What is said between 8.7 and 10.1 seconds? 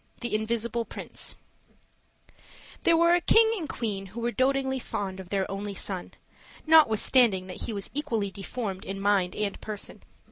in mind and person.